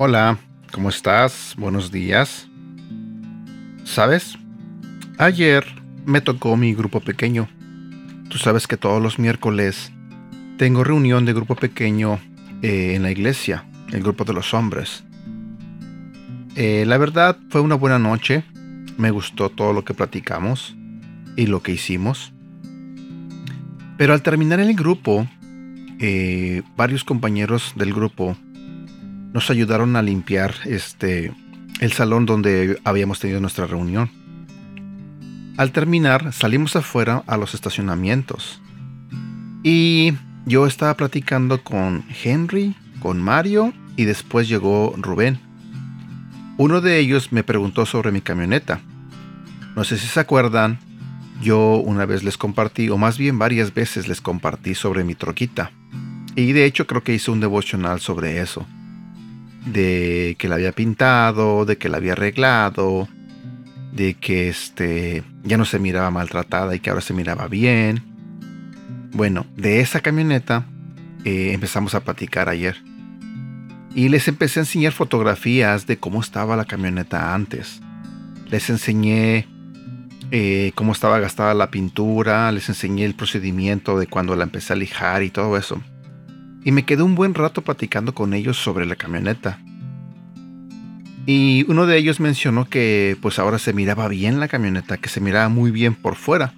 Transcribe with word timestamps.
Hola, 0.00 0.38
¿cómo 0.70 0.90
estás? 0.90 1.56
Buenos 1.58 1.90
días. 1.90 2.46
¿Sabes? 3.82 4.38
Ayer 5.18 5.64
me 6.06 6.20
tocó 6.20 6.56
mi 6.56 6.72
grupo 6.72 7.00
pequeño. 7.00 7.48
Tú 8.30 8.38
sabes 8.38 8.68
que 8.68 8.76
todos 8.76 9.02
los 9.02 9.18
miércoles 9.18 9.90
tengo 10.56 10.84
reunión 10.84 11.24
de 11.24 11.32
grupo 11.32 11.56
pequeño 11.56 12.20
eh, 12.62 12.92
en 12.94 13.02
la 13.02 13.10
iglesia, 13.10 13.64
el 13.92 14.00
grupo 14.04 14.24
de 14.24 14.34
los 14.34 14.54
hombres. 14.54 15.02
Eh, 16.54 16.84
la 16.86 16.96
verdad 16.96 17.36
fue 17.50 17.60
una 17.60 17.74
buena 17.74 17.98
noche. 17.98 18.44
Me 18.98 19.10
gustó 19.10 19.50
todo 19.50 19.72
lo 19.72 19.84
que 19.84 19.94
platicamos 19.94 20.76
y 21.34 21.46
lo 21.46 21.60
que 21.60 21.72
hicimos. 21.72 22.32
Pero 23.96 24.12
al 24.12 24.22
terminar 24.22 24.60
el 24.60 24.76
grupo, 24.76 25.26
eh, 25.98 26.62
varios 26.76 27.02
compañeros 27.02 27.72
del 27.74 27.92
grupo 27.92 28.36
nos 29.32 29.50
ayudaron 29.50 29.96
a 29.96 30.02
limpiar 30.02 30.54
este 30.64 31.32
el 31.80 31.92
salón 31.92 32.26
donde 32.26 32.80
habíamos 32.84 33.20
tenido 33.20 33.40
nuestra 33.40 33.66
reunión. 33.66 34.10
Al 35.56 35.72
terminar, 35.72 36.32
salimos 36.32 36.76
afuera 36.76 37.22
a 37.26 37.36
los 37.36 37.54
estacionamientos. 37.54 38.60
Y 39.62 40.12
yo 40.46 40.66
estaba 40.66 40.94
platicando 40.94 41.62
con 41.62 42.04
Henry, 42.24 42.74
con 43.00 43.22
Mario 43.22 43.72
y 43.96 44.04
después 44.04 44.48
llegó 44.48 44.94
Rubén. 44.96 45.40
Uno 46.56 46.80
de 46.80 46.98
ellos 46.98 47.32
me 47.32 47.44
preguntó 47.44 47.86
sobre 47.86 48.10
mi 48.10 48.20
camioneta. 48.20 48.80
No 49.76 49.84
sé 49.84 49.98
si 49.98 50.08
se 50.08 50.18
acuerdan, 50.18 50.80
yo 51.42 51.76
una 51.76 52.06
vez 52.06 52.24
les 52.24 52.36
compartí, 52.36 52.88
o 52.90 52.98
más 52.98 53.18
bien 53.18 53.38
varias 53.38 53.72
veces 53.72 54.08
les 54.08 54.20
compartí 54.20 54.74
sobre 54.74 55.04
mi 55.04 55.14
troquita. 55.14 55.70
Y 56.34 56.52
de 56.52 56.64
hecho 56.64 56.88
creo 56.88 57.04
que 57.04 57.14
hice 57.14 57.30
un 57.30 57.40
devocional 57.40 58.00
sobre 58.00 58.40
eso 58.40 58.66
de 59.72 60.36
que 60.38 60.48
la 60.48 60.56
había 60.56 60.72
pintado, 60.72 61.64
de 61.64 61.78
que 61.78 61.88
la 61.88 61.98
había 61.98 62.12
arreglado, 62.12 63.08
de 63.92 64.14
que 64.14 64.48
este 64.48 65.22
ya 65.44 65.56
no 65.56 65.64
se 65.64 65.78
miraba 65.78 66.10
maltratada 66.10 66.74
y 66.74 66.80
que 66.80 66.90
ahora 66.90 67.02
se 67.02 67.14
miraba 67.14 67.48
bien. 67.48 68.02
Bueno, 69.12 69.46
de 69.56 69.80
esa 69.80 70.00
camioneta 70.00 70.66
eh, 71.24 71.52
empezamos 71.52 71.94
a 71.94 72.00
platicar 72.00 72.48
ayer. 72.48 72.76
Y 73.94 74.10
les 74.10 74.28
empecé 74.28 74.60
a 74.60 74.62
enseñar 74.62 74.92
fotografías 74.92 75.86
de 75.86 75.96
cómo 75.98 76.20
estaba 76.20 76.56
la 76.56 76.66
camioneta 76.66 77.34
antes. 77.34 77.80
Les 78.50 78.70
enseñé 78.70 79.48
eh, 80.30 80.72
cómo 80.74 80.92
estaba 80.92 81.18
gastada 81.18 81.54
la 81.54 81.70
pintura, 81.70 82.52
les 82.52 82.68
enseñé 82.68 83.04
el 83.04 83.14
procedimiento 83.14 83.98
de 83.98 84.06
cuando 84.06 84.36
la 84.36 84.44
empecé 84.44 84.74
a 84.74 84.76
lijar 84.76 85.22
y 85.22 85.30
todo 85.30 85.56
eso 85.56 85.82
y 86.64 86.72
me 86.72 86.84
quedé 86.84 87.02
un 87.02 87.14
buen 87.14 87.34
rato 87.34 87.62
platicando 87.62 88.14
con 88.14 88.34
ellos 88.34 88.56
sobre 88.56 88.86
la 88.86 88.96
camioneta. 88.96 89.58
Y 91.26 91.64
uno 91.68 91.86
de 91.86 91.98
ellos 91.98 92.20
mencionó 92.20 92.68
que 92.68 93.16
pues 93.20 93.38
ahora 93.38 93.58
se 93.58 93.72
miraba 93.72 94.08
bien 94.08 94.40
la 94.40 94.48
camioneta, 94.48 94.96
que 94.96 95.08
se 95.08 95.20
miraba 95.20 95.48
muy 95.48 95.70
bien 95.70 95.94
por 95.94 96.16
fuera. 96.16 96.54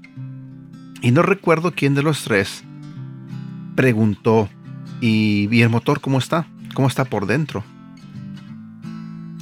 Y 1.02 1.10
no 1.10 1.22
recuerdo 1.22 1.72
quién 1.72 1.94
de 1.94 2.02
los 2.02 2.22
tres 2.22 2.64
preguntó, 3.74 4.48
¿y, 5.00 5.48
¿y 5.50 5.62
el 5.62 5.70
motor 5.70 6.00
cómo 6.00 6.18
está? 6.18 6.46
¿Cómo 6.74 6.86
está 6.86 7.04
por 7.04 7.26
dentro? 7.26 7.64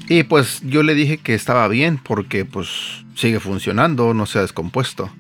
Y 0.09 0.23
pues 0.23 0.63
yo 0.65 0.83
le 0.83 0.95
dije 0.95 1.19
que 1.19 1.35
estaba 1.35 1.69
bien 1.69 1.99
porque 2.03 2.45
pues 2.47 3.05
sigue 3.15 3.41
funcionando, 3.41 4.15
no 4.15 4.25
se 4.25 4.39
ha 4.39 4.43
descompuesto 4.43 5.11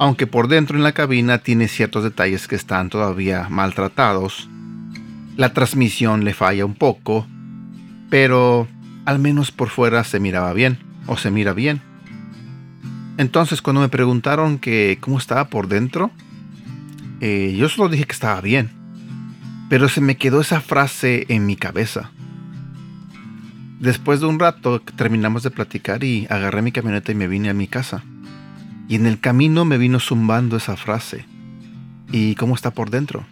aunque 0.00 0.26
por 0.26 0.48
dentro 0.48 0.78
en 0.78 0.82
la 0.82 0.92
cabina 0.92 1.40
tiene 1.40 1.68
ciertos 1.68 2.02
detalles 2.02 2.48
que 2.48 2.56
están 2.56 2.88
todavía 2.88 3.48
maltratados. 3.50 4.48
La 5.36 5.52
transmisión 5.52 6.24
le 6.24 6.32
falla 6.32 6.64
un 6.64 6.74
poco, 6.74 7.26
pero 8.08 8.66
al 9.04 9.18
menos 9.18 9.52
por 9.52 9.68
fuera 9.68 10.02
se 10.04 10.18
miraba 10.18 10.54
bien, 10.54 10.78
o 11.06 11.18
se 11.18 11.30
mira 11.30 11.52
bien. 11.52 11.82
Entonces 13.18 13.60
cuando 13.60 13.82
me 13.82 13.90
preguntaron 13.90 14.58
que 14.58 14.96
cómo 15.02 15.18
estaba 15.18 15.50
por 15.50 15.68
dentro, 15.68 16.10
eh, 17.20 17.54
yo 17.58 17.68
solo 17.68 17.90
dije 17.90 18.06
que 18.06 18.14
estaba 18.14 18.40
bien, 18.40 18.70
pero 19.68 19.86
se 19.90 20.00
me 20.00 20.16
quedó 20.16 20.40
esa 20.40 20.62
frase 20.62 21.26
en 21.28 21.44
mi 21.44 21.56
cabeza. 21.56 22.10
Después 23.80 24.20
de 24.20 24.26
un 24.28 24.38
rato 24.38 24.80
terminamos 24.80 25.42
de 25.42 25.50
platicar 25.50 26.04
y 26.04 26.26
agarré 26.30 26.62
mi 26.62 26.72
camioneta 26.72 27.12
y 27.12 27.16
me 27.16 27.28
vine 27.28 27.50
a 27.50 27.54
mi 27.54 27.66
casa. 27.66 28.02
Y 28.90 28.96
en 28.96 29.06
el 29.06 29.20
camino 29.20 29.64
me 29.64 29.78
vino 29.78 30.00
zumbando 30.00 30.56
esa 30.56 30.76
frase. 30.76 31.24
¿Y 32.10 32.34
cómo 32.34 32.56
está 32.56 32.72
por 32.72 32.90
dentro? 32.90 33.24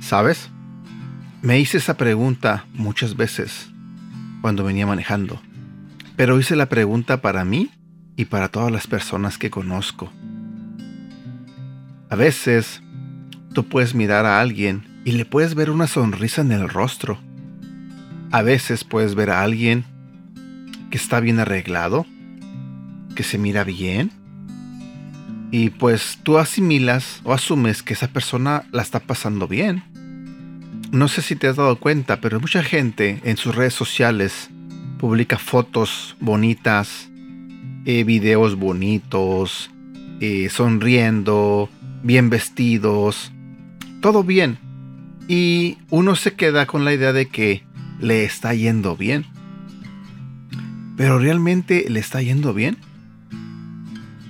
¿Sabes? 0.00 0.48
Me 1.42 1.60
hice 1.60 1.76
esa 1.76 1.98
pregunta 1.98 2.64
muchas 2.72 3.18
veces 3.18 3.68
cuando 4.40 4.64
venía 4.64 4.86
manejando. 4.86 5.42
Pero 6.16 6.40
hice 6.40 6.56
la 6.56 6.70
pregunta 6.70 7.20
para 7.20 7.44
mí 7.44 7.70
y 8.16 8.24
para 8.24 8.48
todas 8.48 8.72
las 8.72 8.86
personas 8.86 9.36
que 9.36 9.50
conozco. 9.50 10.10
A 12.08 12.16
veces 12.16 12.82
tú 13.52 13.68
puedes 13.68 13.94
mirar 13.94 14.24
a 14.24 14.40
alguien 14.40 15.02
y 15.04 15.12
le 15.12 15.26
puedes 15.26 15.54
ver 15.54 15.70
una 15.70 15.86
sonrisa 15.86 16.40
en 16.40 16.52
el 16.52 16.70
rostro. 16.70 17.18
A 18.30 18.40
veces 18.40 18.84
puedes 18.84 19.14
ver 19.14 19.28
a 19.28 19.42
alguien 19.42 19.84
que 20.90 20.96
está 20.96 21.20
bien 21.20 21.40
arreglado, 21.40 22.06
que 23.14 23.22
se 23.22 23.36
mira 23.36 23.64
bien, 23.64 24.12
y 25.50 25.70
pues 25.70 26.18
tú 26.22 26.38
asimilas 26.38 27.20
o 27.24 27.32
asumes 27.32 27.82
que 27.82 27.94
esa 27.94 28.08
persona 28.08 28.64
la 28.72 28.82
está 28.82 29.00
pasando 29.00 29.48
bien. 29.48 29.82
No 30.92 31.08
sé 31.08 31.22
si 31.22 31.36
te 31.36 31.48
has 31.48 31.56
dado 31.56 31.76
cuenta, 31.76 32.20
pero 32.20 32.40
mucha 32.40 32.62
gente 32.62 33.20
en 33.24 33.36
sus 33.36 33.54
redes 33.54 33.74
sociales 33.74 34.50
publica 34.98 35.38
fotos 35.38 36.16
bonitas, 36.20 37.10
eh, 37.84 38.04
videos 38.04 38.56
bonitos, 38.56 39.70
eh, 40.20 40.48
sonriendo, 40.50 41.68
bien 42.02 42.30
vestidos, 42.30 43.32
todo 44.00 44.22
bien. 44.24 44.58
Y 45.28 45.78
uno 45.90 46.16
se 46.16 46.34
queda 46.34 46.66
con 46.66 46.84
la 46.84 46.92
idea 46.92 47.12
de 47.12 47.26
que 47.28 47.64
le 48.00 48.24
está 48.24 48.52
yendo 48.54 48.96
bien. 48.96 49.26
Pero 50.96 51.18
realmente 51.18 51.86
le 51.88 52.00
está 52.00 52.20
yendo 52.20 52.52
bien. 52.52 52.78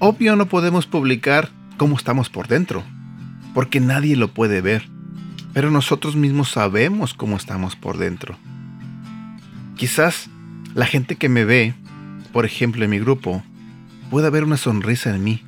Obvio 0.02 0.34
no 0.34 0.46
podemos 0.46 0.86
publicar 0.86 1.50
cómo 1.76 1.94
estamos 1.94 2.30
por 2.30 2.48
dentro, 2.48 2.82
porque 3.52 3.80
nadie 3.80 4.16
lo 4.16 4.32
puede 4.32 4.62
ver, 4.62 4.88
pero 5.52 5.70
nosotros 5.70 6.16
mismos 6.16 6.48
sabemos 6.50 7.12
cómo 7.12 7.36
estamos 7.36 7.76
por 7.76 7.98
dentro. 7.98 8.38
Quizás 9.76 10.30
la 10.74 10.86
gente 10.86 11.16
que 11.16 11.28
me 11.28 11.44
ve, 11.44 11.74
por 12.32 12.46
ejemplo 12.46 12.82
en 12.82 12.90
mi 12.90 12.98
grupo, 12.98 13.42
pueda 14.10 14.30
ver 14.30 14.42
una 14.42 14.56
sonrisa 14.56 15.14
en 15.14 15.22
mí. 15.22 15.42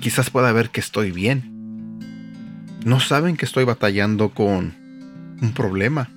Quizás 0.00 0.30
pueda 0.30 0.50
ver 0.52 0.70
que 0.70 0.80
estoy 0.80 1.10
bien. 1.10 1.98
No 2.86 2.98
saben 2.98 3.36
que 3.36 3.44
estoy 3.44 3.64
batallando 3.64 4.30
con 4.30 4.74
un 5.42 5.52
problema. 5.52 6.08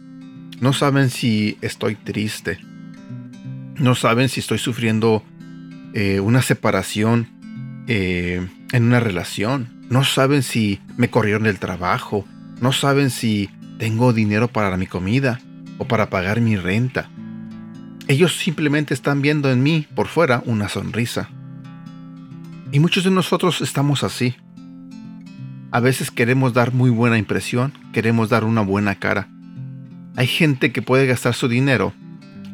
No 0.62 0.72
saben 0.72 1.10
si 1.10 1.58
estoy 1.60 1.96
triste. 1.96 2.60
No 3.76 3.96
saben 3.96 4.30
si 4.30 4.40
estoy 4.40 4.60
sufriendo 4.60 5.26
eh, 5.94 6.20
una 6.20 6.42
separación 6.42 7.28
eh, 7.88 8.48
en 8.72 8.84
una 8.84 9.00
relación. 9.00 9.70
No 9.90 10.04
saben 10.04 10.44
si 10.44 10.80
me 10.98 11.10
corrieron 11.10 11.44
del 11.44 11.60
trabajo. 11.60 12.26
No 12.62 12.72
saben 12.72 13.10
si 13.10 13.50
tengo 13.78 14.14
dinero 14.14 14.48
para 14.48 14.78
mi 14.78 14.88
comida 14.88 15.40
o 15.78 15.86
para 15.86 16.10
pagar 16.10 16.42
mi 16.42 16.56
renta. 16.56 17.10
Ellos 18.08 18.38
simplemente 18.38 18.94
están 18.94 19.22
viendo 19.22 19.50
en 19.52 19.64
mí 19.64 19.88
por 19.96 20.08
fuera 20.08 20.44
una 20.46 20.70
sonrisa. 20.70 21.30
Y 22.72 22.80
muchos 22.80 23.04
de 23.04 23.12
nosotros 23.12 23.62
estamos 23.62 24.04
así. 24.04 24.36
A 25.72 25.80
veces 25.80 26.12
queremos 26.12 26.54
dar 26.54 26.74
muy 26.74 26.90
buena 26.90 27.18
impresión, 27.18 27.74
queremos 27.94 28.30
dar 28.30 28.44
una 28.44 28.62
buena 28.62 28.96
cara. 28.96 29.30
Hay 30.18 30.28
gente 30.28 30.74
que 30.74 30.82
puede 30.82 31.08
gastar 31.08 31.34
su 31.34 31.48
dinero 31.48 31.94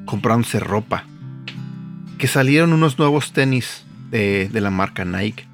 comprándose 0.06 0.60
ropa, 0.60 1.06
que 2.18 2.28
salieron 2.28 2.74
unos 2.74 2.98
nuevos 2.98 3.32
tenis 3.32 3.86
de, 4.10 4.50
la 4.54 4.72
marca 4.72 5.06
Nike, 5.06 5.46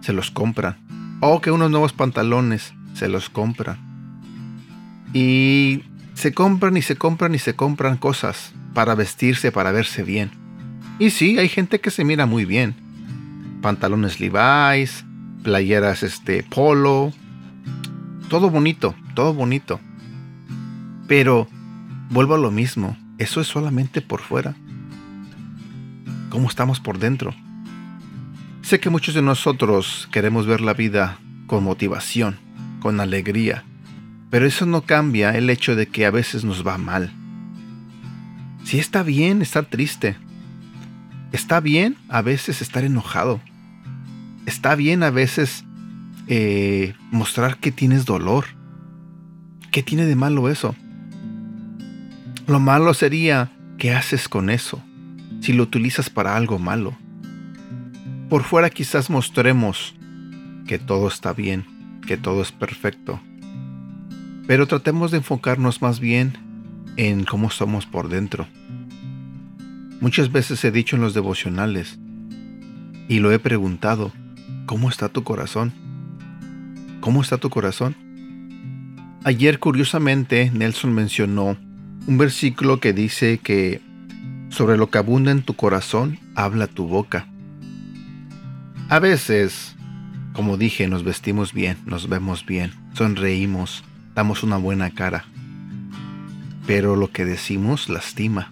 se 0.00 0.12
los 0.12 0.30
compran. 0.30 0.76
O 1.20 1.40
que 1.40 1.50
unos 1.50 1.70
nuevos 1.70 1.92
pantalones, 1.92 2.72
se 2.94 3.08
los 3.08 3.28
compran. 3.28 3.78
Y 5.12 5.82
se 6.14 6.32
compran 6.32 6.76
y 6.76 6.82
se 6.82 6.96
compran 6.96 7.34
y 7.34 7.38
se 7.38 7.54
compran 7.54 7.96
cosas 7.96 8.52
para 8.74 8.94
vestirse, 8.94 9.50
para 9.50 9.72
verse 9.72 10.04
bien. 10.04 10.30
Y 10.98 11.10
sí, 11.10 11.38
hay 11.38 11.48
gente 11.48 11.80
que 11.80 11.90
se 11.90 12.04
mira 12.04 12.26
muy 12.26 12.44
bien. 12.44 12.74
Pantalones 13.60 14.20
Levi's, 14.20 15.04
playeras 15.42 16.02
este 16.04 16.44
polo, 16.44 17.12
todo 18.28 18.50
bonito, 18.50 18.94
todo 19.14 19.34
bonito. 19.34 19.80
Pero 21.08 21.48
vuelvo 22.10 22.34
a 22.34 22.38
lo 22.38 22.52
mismo, 22.52 22.96
eso 23.18 23.40
es 23.40 23.48
solamente 23.48 24.00
por 24.00 24.20
fuera 24.20 24.54
cómo 26.30 26.48
estamos 26.48 26.80
por 26.80 26.98
dentro. 26.98 27.34
Sé 28.62 28.80
que 28.80 28.90
muchos 28.90 29.14
de 29.14 29.22
nosotros 29.22 30.08
queremos 30.12 30.46
ver 30.46 30.60
la 30.60 30.74
vida 30.74 31.18
con 31.46 31.64
motivación, 31.64 32.38
con 32.80 33.00
alegría, 33.00 33.64
pero 34.30 34.46
eso 34.46 34.66
no 34.66 34.82
cambia 34.82 35.36
el 35.36 35.48
hecho 35.48 35.74
de 35.74 35.86
que 35.86 36.04
a 36.06 36.10
veces 36.10 36.44
nos 36.44 36.66
va 36.66 36.76
mal, 36.76 37.12
Sí 38.68 38.78
está 38.78 39.02
bien 39.02 39.40
estar 39.40 39.64
triste. 39.64 40.18
Está 41.32 41.58
bien 41.58 41.96
a 42.10 42.20
veces 42.20 42.60
estar 42.60 42.84
enojado. 42.84 43.40
Está 44.44 44.74
bien 44.74 45.02
a 45.02 45.08
veces 45.08 45.64
eh, 46.26 46.92
mostrar 47.10 47.56
que 47.56 47.72
tienes 47.72 48.04
dolor. 48.04 48.44
¿Qué 49.70 49.82
tiene 49.82 50.04
de 50.04 50.16
malo 50.16 50.50
eso? 50.50 50.74
Lo 52.46 52.60
malo 52.60 52.92
sería 52.92 53.50
qué 53.78 53.94
haces 53.94 54.28
con 54.28 54.50
eso 54.50 54.84
si 55.48 55.54
lo 55.54 55.62
utilizas 55.62 56.10
para 56.10 56.36
algo 56.36 56.58
malo. 56.58 56.94
Por 58.28 58.42
fuera 58.42 58.68
quizás 58.68 59.08
mostremos 59.08 59.94
que 60.66 60.78
todo 60.78 61.08
está 61.08 61.32
bien, 61.32 61.64
que 62.06 62.18
todo 62.18 62.42
es 62.42 62.52
perfecto. 62.52 63.18
Pero 64.46 64.66
tratemos 64.66 65.10
de 65.10 65.16
enfocarnos 65.16 65.80
más 65.80 66.00
bien 66.00 66.34
en 66.98 67.24
cómo 67.24 67.48
somos 67.48 67.86
por 67.86 68.10
dentro. 68.10 68.46
Muchas 70.02 70.30
veces 70.30 70.62
he 70.66 70.70
dicho 70.70 70.96
en 70.96 71.00
los 71.00 71.14
devocionales 71.14 71.98
y 73.08 73.20
lo 73.20 73.32
he 73.32 73.38
preguntado, 73.38 74.12
¿cómo 74.66 74.90
está 74.90 75.08
tu 75.08 75.24
corazón? 75.24 75.72
¿Cómo 77.00 77.22
está 77.22 77.38
tu 77.38 77.48
corazón? 77.48 77.96
Ayer 79.24 79.60
curiosamente 79.60 80.50
Nelson 80.52 80.92
mencionó 80.92 81.56
un 82.06 82.18
versículo 82.18 82.80
que 82.80 82.92
dice 82.92 83.38
que 83.38 83.87
sobre 84.48 84.76
lo 84.76 84.90
que 84.90 84.98
abunda 84.98 85.30
en 85.30 85.42
tu 85.42 85.54
corazón 85.54 86.18
habla 86.34 86.66
tu 86.66 86.86
boca. 86.86 87.26
A 88.88 88.98
veces, 88.98 89.76
como 90.32 90.56
dije, 90.56 90.88
nos 90.88 91.04
vestimos 91.04 91.52
bien, 91.52 91.76
nos 91.84 92.08
vemos 92.08 92.46
bien, 92.46 92.72
sonreímos, 92.94 93.84
damos 94.14 94.42
una 94.42 94.56
buena 94.56 94.90
cara. 94.90 95.24
Pero 96.66 96.96
lo 96.96 97.10
que 97.10 97.24
decimos 97.24 97.88
lastima. 97.88 98.50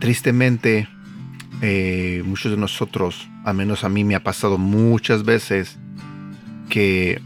Tristemente, 0.00 0.88
eh, 1.62 2.22
muchos 2.24 2.52
de 2.52 2.58
nosotros, 2.58 3.28
al 3.44 3.54
menos 3.54 3.84
a 3.84 3.88
mí 3.88 4.02
me 4.04 4.14
ha 4.14 4.22
pasado 4.22 4.58
muchas 4.58 5.24
veces, 5.24 5.78
que 6.68 7.20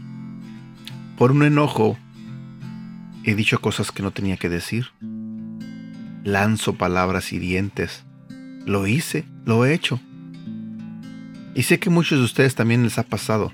por 1.17 1.31
un 1.31 1.43
enojo 1.43 1.97
he 3.23 3.35
dicho 3.35 3.59
cosas 3.61 3.91
que 3.91 4.03
no 4.03 4.11
tenía 4.11 4.37
que 4.37 4.49
decir. 4.49 4.87
Lanzo 6.25 6.73
palabras 6.73 7.31
hirientes. 7.31 8.03
Lo 8.65 8.87
hice, 8.87 9.25
lo 9.45 9.63
he 9.63 9.75
hecho. 9.75 9.99
Y 11.53 11.61
sé 11.61 11.77
que 11.77 11.91
muchos 11.91 12.17
de 12.17 12.25
ustedes 12.25 12.55
también 12.55 12.81
les 12.81 12.97
ha 12.97 13.03
pasado. 13.03 13.51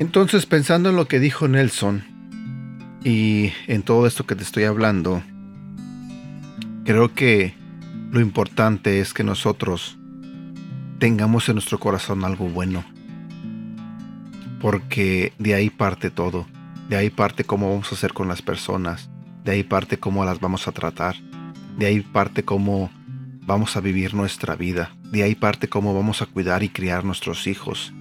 Entonces, 0.00 0.46
pensando 0.46 0.90
en 0.90 0.96
lo 0.96 1.06
que 1.06 1.20
dijo 1.20 1.46
Nelson 1.46 2.02
y 3.04 3.52
en 3.68 3.84
todo 3.84 4.08
esto 4.08 4.26
que 4.26 4.34
te 4.34 4.42
estoy 4.42 4.64
hablando, 4.64 5.22
creo 6.84 7.14
que 7.14 7.54
lo 8.10 8.18
importante 8.18 8.98
es 8.98 9.14
que 9.14 9.22
nosotros 9.22 9.96
tengamos 10.98 11.48
en 11.48 11.54
nuestro 11.54 11.78
corazón 11.78 12.24
algo 12.24 12.48
bueno. 12.48 12.84
Porque 14.60 15.32
de 15.38 15.54
ahí 15.54 15.70
parte 15.70 16.10
todo. 16.10 16.48
De 16.88 16.96
ahí 16.96 17.10
parte 17.10 17.44
cómo 17.44 17.70
vamos 17.70 17.92
a 17.92 17.94
hacer 17.94 18.12
con 18.12 18.26
las 18.26 18.42
personas. 18.42 19.08
De 19.44 19.52
ahí 19.52 19.62
parte 19.62 19.98
cómo 19.98 20.24
las 20.24 20.40
vamos 20.40 20.66
a 20.66 20.72
tratar. 20.72 21.27
De 21.78 21.86
ahí 21.86 22.00
parte 22.00 22.42
cómo 22.42 22.90
vamos 23.46 23.76
a 23.76 23.80
vivir 23.80 24.12
nuestra 24.12 24.56
vida. 24.56 24.90
De 25.12 25.22
ahí 25.22 25.36
parte 25.36 25.68
cómo 25.68 25.94
vamos 25.94 26.22
a 26.22 26.26
cuidar 26.26 26.64
y 26.64 26.70
criar 26.70 27.04
nuestros 27.04 27.46
hijos. 27.46 27.92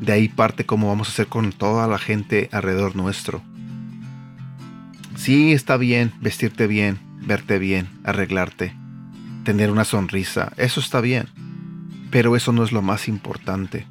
De 0.00 0.12
ahí 0.12 0.28
parte 0.28 0.66
cómo 0.66 0.88
vamos 0.88 1.06
a 1.06 1.12
hacer 1.12 1.28
con 1.28 1.52
toda 1.52 1.86
la 1.86 1.98
gente 1.98 2.48
alrededor 2.50 2.96
nuestro. 2.96 3.44
Sí, 5.14 5.52
está 5.52 5.76
bien 5.76 6.14
vestirte 6.20 6.66
bien, 6.66 6.98
verte 7.20 7.60
bien, 7.60 7.88
arreglarte, 8.02 8.74
tener 9.44 9.70
una 9.70 9.84
sonrisa, 9.84 10.52
eso 10.56 10.80
está 10.80 11.00
bien. 11.00 11.28
Pero 12.10 12.34
eso 12.34 12.50
no 12.50 12.64
es 12.64 12.72
lo 12.72 12.82
más 12.82 13.06
importante. 13.06 13.86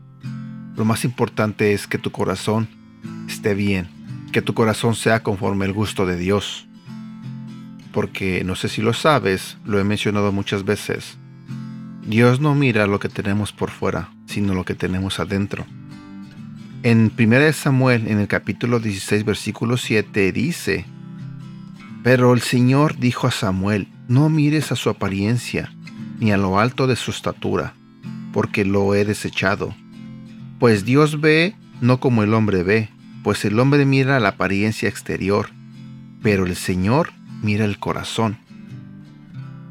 Lo 0.75 0.83
más 0.83 1.05
importante 1.05 1.71
es 1.71 1.87
que 1.87 1.97
tu 1.97 2.11
corazón 2.11 2.67
esté 3.29 3.53
bien, 3.53 3.87
que 4.33 4.41
tu 4.41 4.53
corazón 4.53 4.93
sea 4.93 5.23
conforme 5.23 5.63
el 5.63 5.71
gusto 5.71 6.05
de 6.05 6.17
Dios 6.17 6.64
porque 7.95 8.43
no 8.43 8.57
sé 8.57 8.67
si 8.67 8.81
lo 8.81 8.91
sabes, 8.91 9.57
lo 9.63 9.79
he 9.79 9.85
mencionado 9.85 10.33
muchas 10.33 10.65
veces. 10.65 11.17
Dios 12.05 12.41
no 12.41 12.53
mira 12.53 12.87
lo 12.87 12.99
que 12.99 13.07
tenemos 13.07 13.53
por 13.53 13.71
fuera, 13.71 14.09
sino 14.25 14.53
lo 14.53 14.65
que 14.65 14.75
tenemos 14.75 15.21
adentro. 15.21 15.65
En 16.83 17.09
1 17.17 17.53
Samuel, 17.53 18.09
en 18.09 18.19
el 18.19 18.27
capítulo 18.27 18.81
16, 18.81 19.23
versículo 19.23 19.77
7, 19.77 20.33
dice, 20.33 20.85
Pero 22.03 22.33
el 22.33 22.41
Señor 22.41 22.97
dijo 22.97 23.27
a 23.27 23.31
Samuel, 23.31 23.87
no 24.09 24.27
mires 24.27 24.73
a 24.73 24.75
su 24.75 24.89
apariencia, 24.89 25.73
ni 26.19 26.33
a 26.33 26.37
lo 26.37 26.59
alto 26.59 26.87
de 26.87 26.97
su 26.97 27.11
estatura, 27.11 27.75
porque 28.33 28.65
lo 28.65 28.93
he 28.93 29.05
desechado. 29.05 29.73
Pues 30.59 30.83
Dios 30.83 31.21
ve 31.21 31.55
no 31.79 32.01
como 32.01 32.23
el 32.23 32.33
hombre 32.33 32.61
ve, 32.63 32.89
pues 33.23 33.45
el 33.45 33.57
hombre 33.57 33.85
mira 33.85 34.19
la 34.19 34.29
apariencia 34.29 34.89
exterior, 34.89 35.51
pero 36.21 36.45
el 36.45 36.57
Señor 36.57 37.14
mira 37.45 37.63
el 37.63 37.77
corazón. 37.77 38.37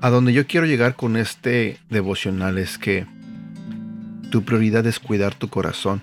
A 0.00 0.08
donde 0.08 0.32
yo 0.32 0.46
quiero 0.46 0.64
llegar 0.64 0.94
con 0.94 1.16
este 1.16 1.78
devocional 1.90 2.56
es 2.56 2.78
que 2.78 3.06
tu 4.30 4.44
prioridad 4.44 4.86
es 4.86 5.00
cuidar 5.00 5.34
tu 5.34 5.48
corazón. 5.48 6.00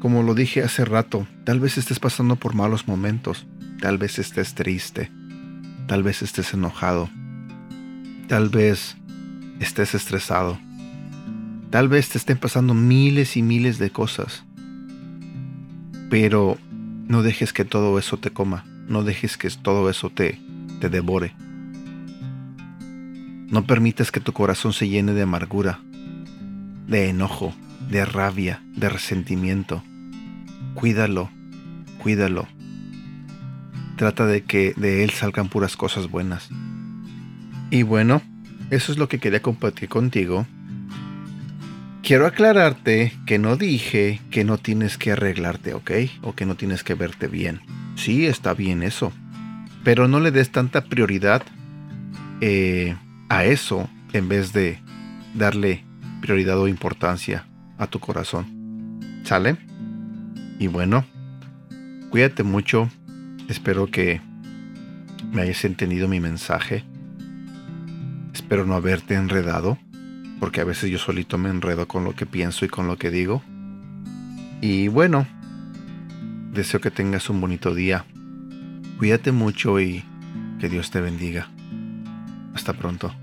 Como 0.00 0.22
lo 0.22 0.34
dije 0.34 0.62
hace 0.62 0.84
rato, 0.84 1.26
tal 1.44 1.60
vez 1.60 1.78
estés 1.78 1.98
pasando 1.98 2.36
por 2.36 2.54
malos 2.54 2.86
momentos, 2.86 3.46
tal 3.80 3.96
vez 3.96 4.18
estés 4.18 4.54
triste, 4.54 5.10
tal 5.86 6.02
vez 6.02 6.20
estés 6.20 6.52
enojado, 6.52 7.08
tal 8.28 8.50
vez 8.50 8.96
estés 9.60 9.94
estresado, 9.94 10.58
tal 11.70 11.88
vez 11.88 12.10
te 12.10 12.18
estén 12.18 12.36
pasando 12.36 12.74
miles 12.74 13.36
y 13.36 13.42
miles 13.42 13.78
de 13.78 13.90
cosas, 13.90 14.44
pero 16.10 16.58
no 17.08 17.22
dejes 17.22 17.54
que 17.54 17.64
todo 17.64 17.98
eso 17.98 18.18
te 18.18 18.30
coma. 18.30 18.64
No 18.88 19.04
dejes 19.04 19.36
que 19.36 19.48
todo 19.50 19.90
eso 19.90 20.10
te, 20.10 20.40
te 20.80 20.88
devore. 20.88 21.34
No 23.50 23.64
permitas 23.64 24.10
que 24.10 24.20
tu 24.20 24.32
corazón 24.32 24.72
se 24.72 24.88
llene 24.88 25.12
de 25.12 25.22
amargura, 25.22 25.80
de 26.86 27.08
enojo, 27.08 27.54
de 27.90 28.04
rabia, 28.04 28.62
de 28.74 28.88
resentimiento. 28.88 29.82
Cuídalo, 30.74 31.30
cuídalo. 32.02 32.46
Trata 33.96 34.26
de 34.26 34.44
que 34.44 34.74
de 34.76 35.04
él 35.04 35.10
salgan 35.10 35.48
puras 35.48 35.76
cosas 35.76 36.10
buenas. 36.10 36.48
Y 37.70 37.82
bueno, 37.82 38.22
eso 38.70 38.92
es 38.92 38.98
lo 38.98 39.08
que 39.08 39.18
quería 39.18 39.42
compartir 39.42 39.88
contigo. 39.88 40.46
Quiero 42.02 42.26
aclararte 42.26 43.12
que 43.26 43.38
no 43.38 43.56
dije 43.56 44.20
que 44.30 44.44
no 44.44 44.56
tienes 44.56 44.96
que 44.96 45.12
arreglarte, 45.12 45.74
¿ok? 45.74 45.90
O 46.22 46.34
que 46.34 46.46
no 46.46 46.54
tienes 46.54 46.84
que 46.84 46.94
verte 46.94 47.28
bien. 47.28 47.60
Sí, 47.98 48.26
está 48.26 48.54
bien 48.54 48.84
eso. 48.84 49.12
Pero 49.82 50.06
no 50.06 50.20
le 50.20 50.30
des 50.30 50.50
tanta 50.52 50.84
prioridad 50.84 51.42
eh, 52.40 52.96
a 53.28 53.44
eso 53.44 53.90
en 54.12 54.28
vez 54.28 54.52
de 54.52 54.80
darle 55.34 55.84
prioridad 56.20 56.58
o 56.60 56.68
importancia 56.68 57.46
a 57.76 57.88
tu 57.88 57.98
corazón. 57.98 59.00
¿Sale? 59.24 59.56
Y 60.60 60.68
bueno, 60.68 61.04
cuídate 62.10 62.44
mucho. 62.44 62.88
Espero 63.48 63.88
que 63.88 64.20
me 65.32 65.42
hayas 65.42 65.64
entendido 65.64 66.06
mi 66.06 66.20
mensaje. 66.20 66.84
Espero 68.32 68.64
no 68.64 68.74
haberte 68.74 69.14
enredado, 69.14 69.76
porque 70.38 70.60
a 70.60 70.64
veces 70.64 70.88
yo 70.88 70.98
solito 70.98 71.36
me 71.36 71.50
enredo 71.50 71.88
con 71.88 72.04
lo 72.04 72.14
que 72.14 72.26
pienso 72.26 72.64
y 72.64 72.68
con 72.68 72.86
lo 72.86 72.96
que 72.96 73.10
digo. 73.10 73.42
Y 74.60 74.86
bueno, 74.86 75.26
Deseo 76.52 76.80
que 76.80 76.90
tengas 76.90 77.30
un 77.30 77.40
bonito 77.40 77.74
día. 77.74 78.04
Cuídate 78.98 79.32
mucho 79.32 79.80
y 79.80 80.04
que 80.60 80.68
Dios 80.68 80.90
te 80.90 81.00
bendiga. 81.00 81.48
Hasta 82.54 82.72
pronto. 82.72 83.14